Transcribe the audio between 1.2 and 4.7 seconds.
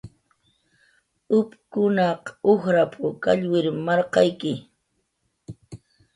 "upkunaq ujrap"" kallwir marqayki"